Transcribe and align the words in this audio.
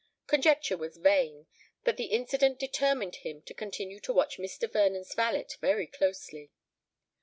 Conjecture 0.25 0.77
was 0.77 0.97
vain; 0.97 1.45
but 1.83 1.95
the 1.95 2.05
incident 2.05 2.57
determined 2.57 3.17
him 3.17 3.43
to 3.43 3.53
continue 3.53 3.99
to 3.99 4.11
watch 4.11 4.39
Mr. 4.39 4.67
Vernon's 4.67 5.13
valet 5.13 5.45
very 5.59 5.85
closely. 5.85 6.49